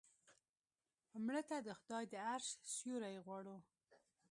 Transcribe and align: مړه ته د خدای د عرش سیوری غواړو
مړه 1.25 1.41
ته 1.49 1.57
د 1.67 1.69
خدای 1.79 2.03
د 2.09 2.13
عرش 2.29 2.47
سیوری 2.75 3.17
غواړو 3.25 3.57